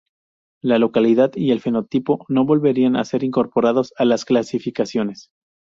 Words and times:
La 0.63 0.79
localidad 0.79 1.31
y 1.35 1.51
el 1.51 1.61
fenotipo 1.61 2.25
no 2.27 2.43
volverían 2.43 2.95
a 2.95 3.05
ser 3.05 3.23
incorporados 3.23 3.93
a 3.99 4.05
las 4.05 4.25
clasificaciones. 4.25 5.29